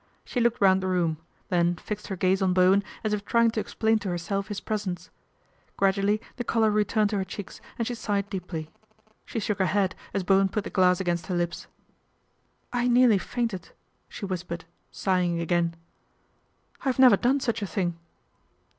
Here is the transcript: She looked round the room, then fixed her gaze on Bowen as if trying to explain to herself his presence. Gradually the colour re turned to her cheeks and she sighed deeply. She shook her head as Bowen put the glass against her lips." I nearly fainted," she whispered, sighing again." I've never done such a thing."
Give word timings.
She 0.25 0.39
looked 0.39 0.59
round 0.59 0.81
the 0.81 0.87
room, 0.87 1.17
then 1.49 1.75
fixed 1.75 2.07
her 2.07 2.15
gaze 2.15 2.41
on 2.41 2.53
Bowen 2.53 2.83
as 3.03 3.13
if 3.13 3.23
trying 3.23 3.51
to 3.51 3.59
explain 3.59 3.99
to 3.99 4.09
herself 4.09 4.47
his 4.47 4.59
presence. 4.59 5.11
Gradually 5.77 6.19
the 6.37 6.43
colour 6.43 6.71
re 6.71 6.83
turned 6.83 7.11
to 7.11 7.17
her 7.17 7.23
cheeks 7.23 7.61
and 7.77 7.85
she 7.85 7.93
sighed 7.93 8.27
deeply. 8.27 8.71
She 9.27 9.39
shook 9.39 9.59
her 9.59 9.67
head 9.67 9.93
as 10.11 10.23
Bowen 10.23 10.49
put 10.49 10.63
the 10.63 10.71
glass 10.71 10.99
against 10.99 11.27
her 11.27 11.35
lips." 11.35 11.67
I 12.73 12.87
nearly 12.87 13.19
fainted," 13.19 13.73
she 14.09 14.25
whispered, 14.25 14.65
sighing 14.91 15.39
again." 15.39 15.75
I've 16.83 16.97
never 16.97 17.15
done 17.15 17.39
such 17.39 17.61
a 17.61 17.67
thing." 17.67 17.99